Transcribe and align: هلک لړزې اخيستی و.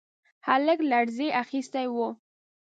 هلک 0.47 0.79
لړزې 0.91 1.27
اخيستی 1.41 1.87
و. 1.93 1.95